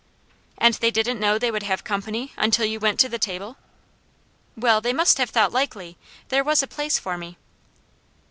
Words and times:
"And 0.57 0.73
they 0.73 0.89
didn't 0.89 1.19
know 1.19 1.37
they 1.37 1.51
would 1.51 1.61
have 1.61 1.83
company 1.83 2.33
until 2.35 2.65
you 2.65 2.79
went 2.79 2.99
to 3.01 3.07
the 3.07 3.19
table?" 3.19 3.57
"Well, 4.57 4.81
they 4.81 4.93
must 4.93 5.19
have 5.19 5.29
thought 5.29 5.51
likely, 5.51 5.95
there 6.29 6.43
was 6.43 6.63
a 6.63 6.67
place 6.67 6.97
for 6.97 7.19
me." 7.19 7.37